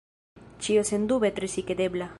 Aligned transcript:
Ĉio 0.67 0.85
sendube 0.91 1.33
tre 1.39 1.53
psikedela. 1.55 2.09